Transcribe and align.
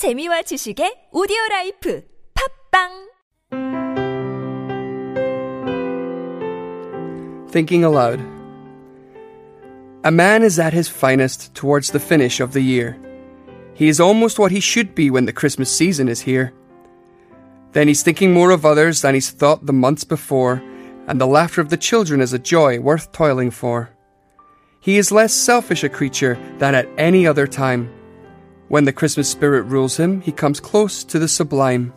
재미와 0.00 0.40
지식의 0.48 1.10
오디오 1.12 1.36
라이프 1.50 2.02
팝빵 2.72 3.10
Thinking 7.52 7.84
aloud. 7.84 8.18
A 10.02 10.10
man 10.10 10.42
is 10.42 10.58
at 10.58 10.72
his 10.72 10.88
finest 10.88 11.52
towards 11.54 11.90
the 11.92 12.00
finish 12.00 12.40
of 12.40 12.54
the 12.54 12.62
year. 12.62 12.96
He 13.74 13.88
is 13.88 14.00
almost 14.00 14.38
what 14.38 14.52
he 14.52 14.60
should 14.60 14.94
be 14.94 15.10
when 15.10 15.26
the 15.26 15.36
Christmas 15.36 15.68
season 15.68 16.08
is 16.08 16.22
here. 16.22 16.54
Then 17.72 17.86
he's 17.86 18.02
thinking 18.02 18.32
more 18.32 18.52
of 18.52 18.64
others 18.64 19.02
than 19.02 19.12
he's 19.12 19.28
thought 19.28 19.66
the 19.66 19.76
months 19.76 20.04
before, 20.04 20.62
and 21.08 21.20
the 21.20 21.26
laughter 21.28 21.60
of 21.60 21.68
the 21.68 21.76
children 21.76 22.22
is 22.22 22.32
a 22.32 22.38
joy 22.38 22.80
worth 22.80 23.12
toiling 23.12 23.50
for. 23.50 23.90
He 24.80 24.96
is 24.96 25.12
less 25.12 25.34
selfish 25.34 25.84
a 25.84 25.90
creature 25.90 26.38
than 26.56 26.74
at 26.74 26.88
any 26.96 27.26
other 27.26 27.46
time. 27.46 27.92
When 28.70 28.84
the 28.84 28.92
Christmas 28.92 29.28
spirit 29.28 29.64
rules 29.64 29.96
him, 29.96 30.20
he 30.20 30.30
comes 30.30 30.60
close 30.60 31.02
to 31.02 31.18
the 31.18 31.26
sublime. 31.26 31.92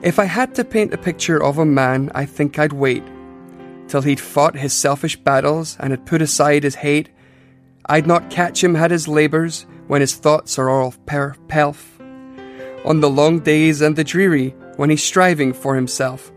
If 0.00 0.18
I 0.18 0.24
had 0.24 0.54
to 0.54 0.64
paint 0.64 0.94
a 0.94 0.96
picture 0.96 1.42
of 1.42 1.58
a 1.58 1.66
man, 1.66 2.10
I 2.14 2.24
think 2.24 2.58
I'd 2.58 2.72
wait 2.72 3.02
till 3.88 4.00
he'd 4.00 4.20
fought 4.20 4.56
his 4.56 4.72
selfish 4.72 5.16
battles 5.16 5.76
and 5.80 5.90
had 5.90 6.06
put 6.06 6.22
aside 6.22 6.62
his 6.62 6.76
hate. 6.76 7.10
I'd 7.84 8.06
not 8.06 8.30
catch 8.30 8.64
him 8.64 8.74
at 8.74 8.90
his 8.90 9.06
labours 9.06 9.66
when 9.86 10.00
his 10.00 10.14
thoughts 10.14 10.58
are 10.58 10.70
all 10.70 10.94
per 11.04 11.34
pelf. 11.46 12.00
On 12.86 13.00
the 13.00 13.10
long 13.10 13.40
days 13.40 13.82
and 13.82 13.96
the 13.96 14.04
dreary 14.04 14.54
when 14.76 14.88
he's 14.88 15.04
striving 15.04 15.52
for 15.52 15.74
himself. 15.74 16.32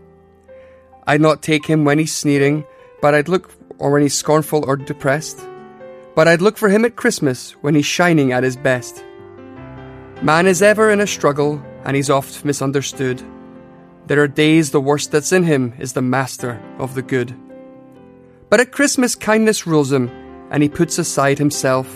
I'd 1.06 1.22
not 1.22 1.40
take 1.40 1.64
him 1.64 1.86
when 1.86 1.98
he's 1.98 2.12
sneering, 2.12 2.66
but 3.00 3.14
I'd 3.14 3.30
look, 3.30 3.54
or 3.78 3.90
when 3.90 4.02
he's 4.02 4.12
scornful 4.12 4.66
or 4.66 4.76
depressed. 4.76 5.40
But 6.14 6.28
I'd 6.28 6.42
look 6.42 6.58
for 6.58 6.68
him 6.68 6.84
at 6.84 6.96
Christmas 6.96 7.52
when 7.62 7.74
he's 7.74 7.86
shining 7.86 8.32
at 8.32 8.44
his 8.44 8.56
best. 8.56 9.04
Man 10.20 10.46
is 10.46 10.62
ever 10.62 10.90
in 10.90 11.00
a 11.00 11.06
struggle, 11.06 11.62
and 11.84 11.96
he's 11.96 12.10
oft 12.10 12.44
misunderstood. 12.44 13.22
There 14.06 14.20
are 14.20 14.28
days 14.28 14.70
the 14.70 14.80
worst 14.80 15.10
that's 15.10 15.32
in 15.32 15.44
him 15.44 15.74
is 15.78 15.94
the 15.94 16.02
master 16.02 16.60
of 16.78 16.94
the 16.94 17.02
good. 17.02 17.34
But 18.50 18.60
at 18.60 18.72
Christmas, 18.72 19.14
kindness 19.14 19.66
rules 19.66 19.90
him, 19.90 20.10
and 20.50 20.62
he 20.62 20.68
puts 20.68 20.98
aside 20.98 21.38
himself, 21.38 21.88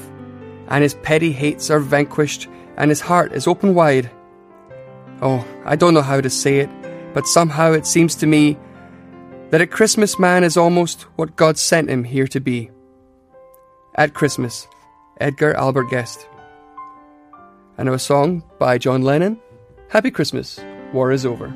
and 0.69 0.83
his 0.83 0.95
petty 0.95 1.33
hates 1.33 1.71
are 1.71 1.81
vanquished, 1.81 2.49
and 2.77 2.91
his 2.91 3.01
heart 3.01 3.33
is 3.33 3.47
open 3.47 3.75
wide. 3.75 4.11
Oh, 5.21 5.47
I 5.65 5.77
don't 5.77 5.95
know 5.95 6.03
how 6.03 6.21
to 6.21 6.31
say 6.31 6.61
it, 6.61 6.71
but 7.13 7.27
somehow 7.27 7.73
it 7.73 7.87
seems 7.87 8.15
to 8.17 8.27
me 8.27 8.57
that 9.51 9.61
at 9.61 9.71
Christmas, 9.71 10.19
man 10.19 10.43
is 10.43 10.57
almost 10.57 11.03
what 11.17 11.37
God 11.37 11.59
sent 11.59 11.91
him 11.91 12.05
here 12.05 12.27
to 12.29 12.41
be. 12.41 12.71
At 13.97 14.13
Christmas, 14.13 14.69
Edgar 15.21 15.55
Albert 15.55 15.89
Guest. 15.91 16.29
And 17.79 17.89
a 17.89 17.99
song 17.99 18.43
by 18.59 18.77
John 18.77 19.03
Lennon 19.03 19.41
Happy 19.89 20.11
Christmas, 20.11 20.61
War 20.93 21.13
is 21.13 21.25
Over. 21.25 21.49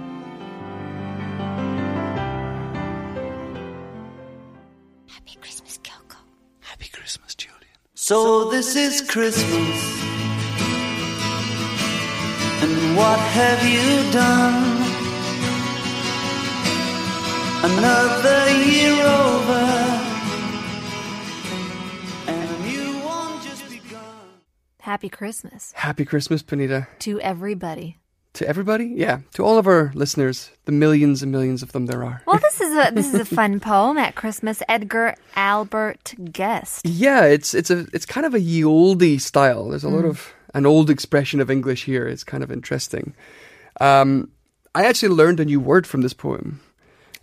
Happy 5.08 5.36
Christmas, 5.40 5.78
Kyoko. 5.82 6.16
Happy 6.60 6.88
Christmas, 6.88 7.34
Julian. 7.34 7.76
So 7.94 8.50
this 8.50 8.76
is 8.76 9.02
Christmas. 9.10 10.00
And 12.62 12.96
what 12.96 13.18
have 13.18 13.62
you 13.68 14.12
done? 14.12 14.80
Another 17.64 18.50
year 18.64 19.04
over. 19.04 19.79
Happy 24.80 25.08
Christmas 25.08 25.72
Happy 25.76 26.04
Christmas, 26.04 26.42
Panita. 26.42 26.86
to 27.00 27.20
everybody. 27.20 27.96
To 28.34 28.46
everybody? 28.48 28.92
Yeah, 28.94 29.20
to 29.34 29.44
all 29.44 29.58
of 29.58 29.66
our 29.66 29.90
listeners, 29.94 30.50
the 30.64 30.72
millions 30.72 31.20
and 31.22 31.32
millions 31.32 31.62
of 31.64 31.72
them 31.72 31.86
there 31.86 32.04
are. 32.04 32.22
Well, 32.26 32.38
this 32.38 32.60
is 32.60 32.72
a 32.76 32.90
this 32.94 33.12
is 33.12 33.20
a 33.20 33.24
fun 33.24 33.58
poem 33.58 33.98
at 33.98 34.14
Christmas. 34.14 34.62
Edgar 34.68 35.16
Albert 35.34 36.14
Guest. 36.32 36.86
Yeah, 36.86 37.24
it's 37.24 37.54
it's 37.54 37.70
a 37.70 37.86
it's 37.92 38.06
kind 38.06 38.24
of 38.24 38.34
a 38.34 38.40
ye 38.40 38.64
olde 38.64 39.20
style. 39.20 39.70
There's 39.70 39.82
a 39.84 39.88
lot 39.88 40.04
of 40.04 40.32
an 40.54 40.64
old 40.64 40.90
expression 40.90 41.40
of 41.40 41.50
English 41.50 41.84
here. 41.84 42.06
It's 42.06 42.22
kind 42.24 42.44
of 42.44 42.52
interesting. 42.52 43.14
Um, 43.80 44.30
I 44.74 44.84
actually 44.86 45.08
learned 45.08 45.40
a 45.40 45.44
new 45.44 45.58
word 45.60 45.86
from 45.86 46.02
this 46.02 46.12
poem. 46.14 46.60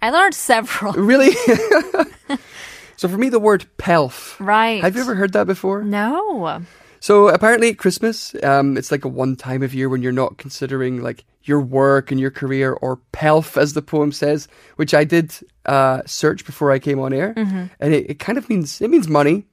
I 0.01 0.09
learned 0.09 0.35
several. 0.35 0.93
Really? 0.97 1.31
so 2.97 3.07
for 3.07 3.17
me, 3.17 3.29
the 3.29 3.39
word 3.39 3.65
pelf. 3.77 4.35
Right. 4.39 4.81
Have 4.83 4.95
you 4.95 5.01
ever 5.01 5.15
heard 5.15 5.33
that 5.33 5.47
before? 5.47 5.83
No. 5.83 6.61
So 6.99 7.27
apparently 7.29 7.69
at 7.69 7.77
Christmas, 7.77 8.35
um, 8.43 8.77
it's 8.77 8.91
like 8.91 9.05
a 9.05 9.07
one 9.07 9.35
time 9.35 9.63
of 9.63 9.73
year 9.73 9.89
when 9.89 10.01
you're 10.01 10.11
not 10.11 10.37
considering 10.37 11.01
like 11.01 11.25
your 11.43 11.61
work 11.61 12.11
and 12.11 12.19
your 12.19 12.31
career 12.31 12.73
or 12.73 12.97
pelf, 13.13 13.57
as 13.57 13.73
the 13.73 13.81
poem 13.81 14.11
says, 14.11 14.47
which 14.75 14.93
I 14.93 15.03
did 15.05 15.33
uh, 15.65 16.01
search 16.05 16.45
before 16.45 16.71
I 16.71 16.79
came 16.79 16.99
on 16.99 17.13
air, 17.13 17.33
and 17.79 17.93
it, 17.93 18.09
it 18.11 18.19
kind 18.19 18.37
of 18.37 18.49
means 18.49 18.81
it 18.81 18.89
means 18.89 19.07
money, 19.07 19.45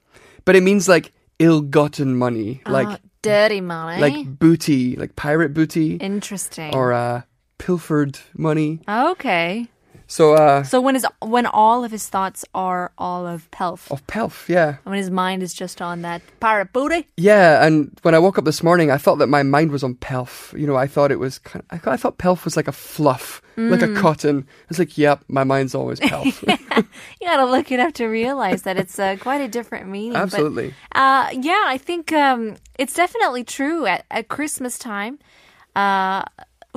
but 0.44 0.56
it 0.56 0.62
means 0.62 0.88
like 0.88 1.12
ill-gotten 1.38 2.16
money, 2.16 2.62
like 2.66 2.88
Uh, 2.88 2.96
dirty 3.22 3.60
money. 3.60 4.00
like 4.00 4.38
booty, 4.38 4.96
like 4.96 5.14
pirate 5.16 5.52
booty, 5.54 5.96
Interesting. 5.96 6.74
or 6.74 6.92
uh, 6.92 7.22
pilfered 7.58 8.18
money. 8.36 8.80
okay. 8.88 9.68
So 10.06 10.34
uh, 10.34 10.62
So 10.64 10.80
when 10.80 10.96
is 10.96 11.06
when 11.22 11.46
all 11.46 11.82
of 11.84 11.90
his 11.90 12.08
thoughts 12.08 12.44
are 12.54 12.92
all 12.98 13.26
of 13.26 13.50
pelf, 13.50 13.90
of 13.90 14.06
pelf, 14.06 14.48
yeah. 14.48 14.68
And 14.84 14.92
when 14.92 14.98
his 14.98 15.10
mind 15.10 15.42
is 15.42 15.54
just 15.54 15.80
on 15.80 16.02
that 16.02 16.20
pirate 16.40 16.72
booty. 16.72 17.06
Yeah, 17.16 17.64
and 17.66 17.90
when 18.02 18.14
I 18.14 18.18
woke 18.18 18.36
up 18.38 18.44
this 18.44 18.62
morning, 18.62 18.90
I 18.90 18.98
thought 18.98 19.16
that 19.18 19.28
my 19.28 19.42
mind 19.42 19.70
was 19.70 19.82
on 19.82 19.94
Pelf. 19.94 20.52
You 20.56 20.66
know, 20.66 20.76
I 20.76 20.86
thought 20.86 21.10
it 21.10 21.18
was 21.18 21.38
kind 21.38 21.62
of, 21.64 21.74
I, 21.74 21.78
thought- 21.78 21.94
I 21.94 21.96
thought 21.96 22.18
Pelf 22.18 22.44
was 22.44 22.54
like 22.56 22.68
a 22.68 22.72
fluff, 22.72 23.40
like 23.56 23.80
Mm. 23.80 23.96
a 23.96 24.00
cotton. 24.00 24.46
It's 24.68 24.78
like, 24.78 24.98
yep, 24.98 25.24
my 25.28 25.42
mind's 25.44 25.74
always 25.74 26.00
Pelf. 26.10 26.44
You 27.20 27.26
gotta 27.30 27.46
look 27.46 27.72
it 27.72 27.80
up 27.80 27.94
to 27.94 28.06
realize 28.06 28.62
that 28.62 28.76
it's 28.76 28.98
uh, 28.98 29.16
quite 29.18 29.40
a 29.40 29.48
different 29.48 29.88
meaning. 29.88 30.12
but- 30.12 30.22
Absolutely. 30.22 30.74
Uh, 30.94 31.28
yeah, 31.32 31.62
I 31.66 31.78
think 31.78 32.12
um, 32.12 32.56
it's 32.78 32.92
definitely 32.94 33.42
true 33.44 33.86
at, 33.86 34.04
at 34.10 34.28
Christmas 34.28 34.78
time. 34.78 35.18
Uh, 35.74 36.22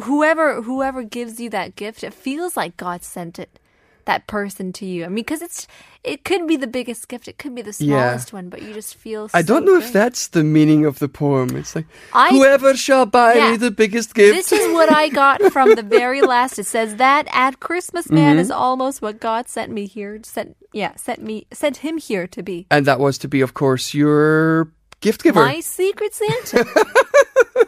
whoever 0.04 0.62
whoever 0.62 1.04
gives 1.04 1.40
you 1.40 1.50
that 1.52 1.76
gift, 1.76 2.04
it 2.04 2.14
feels 2.14 2.56
like 2.58 2.78
God 2.78 3.04
sent 3.04 3.40
it 3.40 3.60
that 4.06 4.26
person 4.26 4.72
to 4.72 4.86
you. 4.86 5.04
I 5.04 5.08
mean, 5.10 5.16
because 5.16 5.42
it's 5.42 5.68
it 6.02 6.24
could 6.24 6.48
be 6.48 6.56
the 6.56 6.68
biggest 6.68 7.10
gift, 7.10 7.28
it 7.28 7.38
could 7.38 7.54
be 7.54 7.62
the 7.62 7.76
Yeah. 7.80 8.08
smallest 8.14 8.32
one, 8.32 8.48
but 8.48 8.62
you 8.62 8.74
just 8.74 8.96
feel. 8.96 9.30
I 9.34 9.42
so 9.42 9.48
don't 9.48 9.66
know 9.66 9.76
if 9.76 9.92
that's 9.92 10.30
the 10.30 10.46
meaning 10.46 10.86
of 10.86 11.00
the 11.00 11.10
poem. 11.10 11.50
It's 11.58 11.76
like, 11.76 11.88
I- 12.14 12.30
whoever 12.30 12.74
shall 12.78 13.06
buy 13.06 13.34
Yeah. 13.34 13.52
me 13.52 13.58
the 13.58 13.70
biggest 13.72 14.16
gift. 14.16 14.34
This 14.38 14.54
is 14.54 14.72
what 14.74 14.90
I 14.90 15.10
got 15.10 15.42
from 15.52 15.76
the 15.76 15.84
very 15.84 16.22
last. 16.22 16.58
It 16.58 16.66
says 16.68 16.96
that 16.96 17.28
at 17.34 17.60
Christmas, 17.60 18.10
man, 18.10 18.36
Mm-hmm. 18.36 18.40
is 18.42 18.52
almost 18.52 19.02
what 19.02 19.20
God 19.20 19.50
sent 19.50 19.74
me 19.74 19.86
here. 19.88 20.20
Sent 20.24 20.56
yeah, 20.72 20.96
sent 20.96 21.22
me 21.22 21.46
sent 21.52 21.78
him 21.78 21.98
here 21.98 22.28
to 22.28 22.42
be. 22.42 22.66
and 22.72 22.86
that 22.86 23.02
was 23.02 23.18
to 23.18 23.28
be, 23.28 23.42
of 23.42 23.56
course, 23.56 23.94
your 23.94 24.72
gift 25.02 25.22
giver. 25.24 25.44
My 25.44 25.60
secret 25.60 26.14
Santa. 26.14 26.66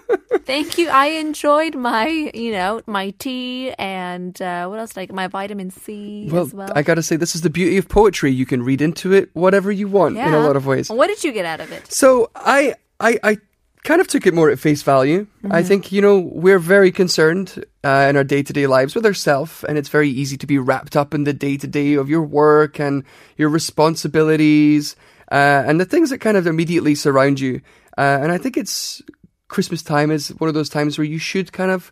Thank 0.50 0.80
you. 0.80 0.90
I 0.90 1.06
enjoyed 1.06 1.76
my, 1.76 2.08
you 2.34 2.52
know, 2.52 2.82
my 2.88 3.12
tea 3.12 3.72
and 3.78 4.42
uh, 4.42 4.66
what 4.68 4.80
else? 4.80 4.98
Like 4.98 5.12
my 5.12 5.28
vitamin 5.28 5.70
C 5.70 6.28
well, 6.32 6.42
as 6.42 6.56
well. 6.56 6.72
I 6.76 6.82
gotta 6.82 7.04
say, 7.04 7.18
this 7.18 7.36
is 7.36 7.42
the 7.42 7.52
beauty 7.52 7.78
of 7.78 7.88
poetry. 7.88 8.32
You 8.32 8.48
can 8.48 8.64
read 8.64 8.82
into 8.82 9.14
it 9.14 9.30
whatever 9.34 9.72
you 9.72 9.88
want 9.88 10.18
in 10.18 10.34
a 10.34 10.40
lot 10.40 10.56
of 10.56 10.66
ways. 10.66 10.90
What 10.90 11.06
did 11.06 11.24
you 11.24 11.34
get 11.34 11.46
out 11.46 11.60
of 11.60 11.72
it? 11.72 11.94
So 11.94 12.32
I, 12.36 12.74
I, 13.00 13.20
I 13.24 13.38
kind 13.84 14.02
of 14.02 14.08
took 14.08 14.26
it 14.26 14.34
more 14.34 14.50
at 14.50 14.58
face 14.58 14.82
value. 14.82 15.28
I 15.52 15.62
think 15.62 15.92
you 15.92 16.02
know 16.02 16.18
we're 16.18 16.58
very 16.58 16.92
concerned 16.92 17.64
uh, 17.84 18.08
in 18.10 18.18
our 18.18 18.24
day 18.24 18.42
to 18.42 18.52
day 18.52 18.66
lives 18.66 18.96
with 18.96 19.06
ourselves, 19.06 19.64
and 19.66 19.78
it's 19.78 19.90
very 19.90 20.10
easy 20.10 20.36
to 20.38 20.48
be 20.48 20.58
wrapped 20.58 20.96
up 20.96 21.14
in 21.14 21.26
the 21.26 21.34
day 21.34 21.58
to 21.58 21.68
day 21.68 21.94
of 21.94 22.10
your 22.10 22.24
work 22.24 22.80
and 22.80 23.04
your 23.38 23.50
responsibilities 23.50 24.96
uh, 25.32 25.64
and 25.68 25.80
the 25.80 25.86
things 25.86 26.10
that 26.10 26.18
kind 26.18 26.38
of 26.38 26.48
immediately 26.48 26.96
surround 26.96 27.40
you. 27.40 27.62
Uh, 28.00 28.18
and 28.22 28.32
I 28.32 28.38
think 28.38 28.58
it's 28.58 29.04
Christmas 29.50 29.82
time 29.84 30.10
is 30.12 30.30
one 30.40 30.48
of 30.48 30.54
those 30.54 30.70
times 30.70 30.98
where 30.98 31.06
you 31.06 31.18
should 31.20 31.52
kind 31.52 31.72
of 31.72 31.92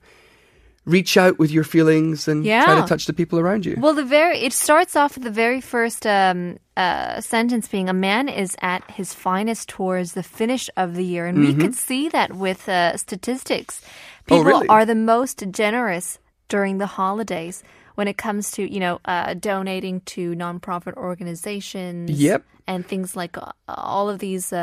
reach 0.86 1.18
out 1.18 1.38
with 1.38 1.52
your 1.52 1.66
feelings 1.66 2.30
and 2.30 2.46
try 2.46 2.80
to 2.80 2.88
touch 2.88 3.08
the 3.08 3.14
people 3.14 3.38
around 3.40 3.66
you. 3.66 3.76
Well, 3.78 3.94
the 3.94 4.06
very 4.06 4.40
it 4.40 4.54
starts 4.54 4.96
off 4.96 5.16
with 5.16 5.26
the 5.26 5.32
very 5.32 5.60
first 5.60 6.08
um, 6.08 6.60
uh, 6.78 7.20
sentence 7.20 7.68
being 7.68 7.90
a 7.90 7.94
man 7.94 8.30
is 8.30 8.56
at 8.62 8.90
his 8.92 9.14
finest 9.14 9.68
towards 9.68 10.14
the 10.14 10.24
finish 10.24 10.70
of 10.78 10.96
the 10.96 11.04
year, 11.04 11.26
and 11.28 11.40
we 11.40 11.54
could 11.54 11.76
see 11.76 12.08
that 12.10 12.32
with 12.34 12.70
uh, 12.70 12.96
statistics. 12.96 13.82
Mm-hmm. 13.82 14.34
Oh, 14.34 14.38
People 14.38 14.44
really? 14.46 14.68
are 14.70 14.86
the 14.86 14.96
most 14.96 15.44
generous 15.52 16.20
during 16.48 16.78
the 16.78 16.88
holidays 16.88 17.64
when 17.96 18.08
it 18.08 18.18
comes 18.18 18.52
to 18.52 18.62
you 18.72 18.80
know 18.80 19.00
uh, 19.04 19.34
donating 19.34 20.00
to 20.16 20.36
nonprofit 20.36 20.96
organizations. 20.96 22.12
Yep. 22.12 22.44
and 22.68 22.86
things 22.86 23.16
like 23.16 23.38
uh, 23.38 23.52
all 23.68 24.10
of 24.10 24.20
these. 24.20 24.54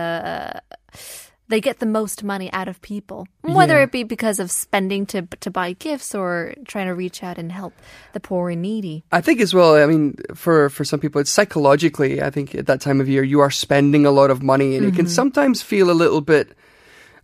They 1.55 1.61
get 1.61 1.79
the 1.79 1.87
most 1.87 2.25
money 2.25 2.53
out 2.53 2.67
of 2.67 2.83
people, 2.83 3.29
whether 3.43 3.77
Yeah. 3.77 3.85
it 3.85 3.93
be 3.93 4.03
because 4.03 4.41
of 4.41 4.51
spending 4.51 5.07
to 5.07 5.23
to 5.39 5.53
buy 5.53 5.75
gifts 5.79 6.13
or 6.13 6.53
trying 6.67 6.89
to 6.89 6.95
reach 6.97 7.23
out 7.23 7.39
and 7.39 7.53
help 7.53 7.75
the 8.13 8.19
poor 8.19 8.51
and 8.51 8.61
needy. 8.61 9.05
I 9.13 9.21
think 9.21 9.41
as 9.41 9.55
well. 9.55 9.77
I 9.77 9.87
mean, 9.87 10.17
for 10.35 10.69
for 10.69 10.85
some 10.85 10.99
people, 10.99 11.21
it's 11.21 11.31
psychologically. 11.31 12.21
I 12.21 12.31
think 12.31 12.57
at 12.57 12.67
that 12.67 12.81
time 12.81 13.01
of 13.01 13.09
year, 13.09 13.23
you 13.23 13.39
are 13.39 13.53
spending 13.53 14.05
a 14.05 14.11
lot 14.11 14.33
of 14.33 14.43
money, 14.43 14.75
and 14.75 14.85
it 14.85 14.97
can 14.97 15.07
sometimes 15.07 15.63
feel 15.63 15.93
a 15.93 15.99
little 16.03 16.21
bit, 16.21 16.57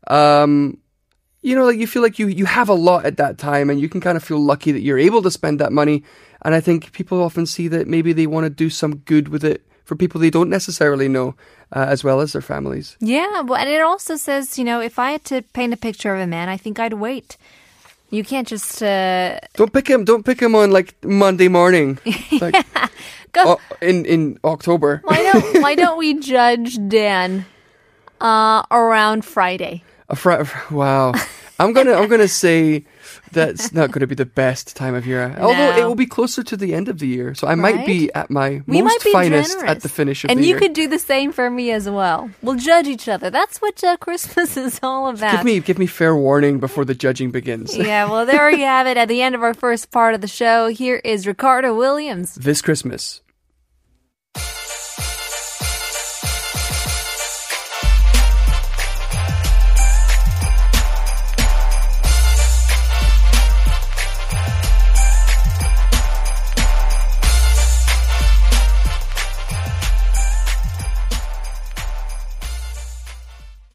um, 0.07 0.79
you 1.43 1.57
know, 1.57 1.65
like 1.67 1.79
you 1.81 1.89
feel 1.89 2.03
like 2.03 2.21
you 2.21 2.29
you 2.29 2.45
have 2.47 2.69
a 2.69 2.79
lot 2.91 3.05
at 3.05 3.17
that 3.17 3.37
time, 3.37 3.69
and 3.69 3.81
you 3.81 3.89
can 3.89 4.01
kind 4.01 4.17
of 4.17 4.23
feel 4.23 4.39
lucky 4.39 4.71
that 4.71 4.83
you're 4.83 5.07
able 5.09 5.23
to 5.23 5.31
spend 5.31 5.59
that 5.59 5.73
money. 5.73 6.05
And 6.43 6.55
I 6.55 6.61
think 6.61 6.93
people 6.93 7.21
often 7.21 7.47
see 7.47 7.67
that 7.69 7.89
maybe 7.89 8.13
they 8.15 8.29
want 8.29 8.45
to 8.45 8.51
do 8.65 8.71
some 8.71 8.99
good 8.99 9.27
with 9.29 9.43
it 9.45 9.67
for 9.91 9.97
people 9.97 10.21
they 10.21 10.31
don't 10.31 10.49
necessarily 10.49 11.09
know, 11.09 11.35
uh, 11.75 11.85
as 11.91 12.05
well 12.05 12.21
as 12.21 12.31
their 12.33 12.41
families. 12.43 12.97
Yeah, 13.01 13.41
well, 13.41 13.59
and 13.59 13.69
it 13.69 13.81
also 13.83 14.15
says, 14.15 14.57
you 14.57 14.63
know, 14.65 14.79
if 14.81 15.01
I 15.01 15.11
had 15.11 15.25
to 15.25 15.43
paint 15.53 15.75
a 15.75 15.77
picture 15.77 16.15
of 16.15 16.21
a 16.21 16.29
man, 16.29 16.49
I 16.49 16.57
think 16.57 16.79
I'd 16.79 16.93
wait. 16.95 17.37
You 18.11 18.23
can't 18.23 18.47
just 18.47 18.83
uh, 18.85 19.41
Don't 19.55 19.73
pick 19.73 19.89
him. 19.91 20.05
Don't 20.05 20.23
pick 20.25 20.39
him 20.39 20.55
on 20.55 20.71
like 20.71 20.95
Monday 21.05 21.49
morning, 21.49 21.99
like 22.41 22.55
go. 23.33 23.59
o- 23.59 23.61
in 23.83 24.07
in 24.07 24.39
October. 24.45 25.01
Why 25.03 25.19
don't 25.27 25.63
Why 25.67 25.75
don't 25.75 25.99
we 25.99 26.15
judge 26.21 26.79
Dan 26.89 27.47
uh, 28.21 28.63
around 28.71 29.25
Friday? 29.25 29.83
A 30.09 30.15
fr- 30.15 30.47
wow. 30.71 31.15
I'm 31.61 31.73
gonna 31.73 31.93
I'm 31.95 32.09
gonna 32.09 32.27
say 32.29 32.85
that's 33.33 33.73
not 33.73 33.91
gonna 33.93 34.07
be 34.07 34.15
the 34.15 34.27
best 34.27 34.75
time 34.77 34.95
of 34.95 35.07
year. 35.07 35.37
Although 35.39 35.77
it 35.77 35.85
will 35.85 35.95
be 35.95 36.07
closer 36.07 36.43
to 36.43 36.57
the 36.57 36.75
end 36.75 36.89
of 36.89 36.99
the 36.99 37.07
year, 37.07 37.35
so 37.35 37.47
I 37.47 37.55
might 37.55 37.87
be 37.87 38.11
at 38.15 38.31
my 38.31 38.63
We 38.67 38.83
most 38.83 39.03
finest 39.09 39.53
generous. 39.53 39.71
at 39.71 39.83
the 39.83 39.89
finish 39.89 40.25
of 40.25 40.31
and 40.31 40.41
the 40.41 40.45
year. 40.47 40.57
And 40.57 40.63
you 40.63 40.69
could 40.69 40.75
do 40.75 40.89
the 40.89 40.99
same 40.99 41.31
for 41.33 41.49
me 41.51 41.71
as 41.71 41.89
well. 41.89 42.31
We'll 42.43 42.57
judge 42.57 42.87
each 42.89 43.09
other. 43.09 43.31
That's 43.31 43.61
what 43.63 43.83
uh, 43.85 43.97
Christmas 43.99 44.57
is 44.67 44.81
all 44.83 45.09
about. 45.09 45.33
give 45.37 45.45
me 45.45 45.61
give 45.61 45.79
me 45.79 45.87
fair 45.87 46.17
warning 46.17 46.59
before 46.59 46.85
the 46.85 46.95
judging 46.95 47.31
begins. 47.31 47.77
yeah, 47.77 48.11
well, 48.11 48.27
there 48.27 48.51
you 48.51 48.65
have 48.65 48.87
it. 48.87 48.97
At 48.97 49.09
the 49.09 49.23
end 49.23 49.35
of 49.35 49.43
our 49.43 49.55
first 49.55 49.91
part 49.91 50.15
of 50.15 50.21
the 50.23 50.29
show, 50.29 50.69
here 50.69 51.01
is 51.05 51.27
Ricardo 51.27 51.75
Williams. 51.77 52.35
This 52.35 52.63
Christmas, 52.63 53.21